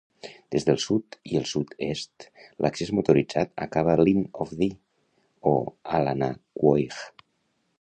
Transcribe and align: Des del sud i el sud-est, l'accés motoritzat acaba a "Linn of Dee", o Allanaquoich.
Des 0.53 0.63
del 0.67 0.77
sud 0.83 1.17
i 1.31 1.35
el 1.39 1.43
sud-est, 1.49 2.25
l'accés 2.65 2.91
motoritzat 2.99 3.53
acaba 3.67 3.95
a 3.97 4.07
"Linn 4.09 4.25
of 4.47 4.55
Dee", 4.63 4.79
o 5.53 5.55
Allanaquoich. 5.99 6.99